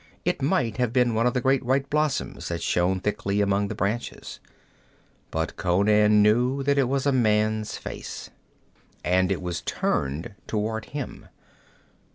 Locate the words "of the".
1.27-1.41